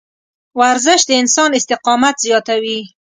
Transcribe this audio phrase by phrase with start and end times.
[0.59, 2.79] ورزش د انسان استقامت زیاتوي.